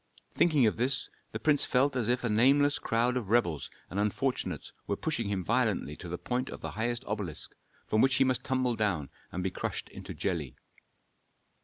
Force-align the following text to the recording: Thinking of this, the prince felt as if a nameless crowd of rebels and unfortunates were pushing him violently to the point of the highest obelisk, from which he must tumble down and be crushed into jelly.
Thinking 0.33 0.65
of 0.65 0.77
this, 0.77 1.11
the 1.31 1.37
prince 1.37 1.67
felt 1.67 1.95
as 1.95 2.09
if 2.09 2.23
a 2.23 2.27
nameless 2.29 2.79
crowd 2.79 3.15
of 3.15 3.29
rebels 3.29 3.69
and 3.87 3.99
unfortunates 3.99 4.71
were 4.87 4.95
pushing 4.95 5.29
him 5.29 5.43
violently 5.45 5.95
to 5.97 6.09
the 6.09 6.17
point 6.17 6.49
of 6.49 6.61
the 6.61 6.71
highest 6.71 7.05
obelisk, 7.05 7.51
from 7.85 8.01
which 8.01 8.15
he 8.15 8.23
must 8.23 8.43
tumble 8.43 8.75
down 8.75 9.09
and 9.31 9.43
be 9.43 9.51
crushed 9.51 9.89
into 9.89 10.15
jelly. 10.15 10.55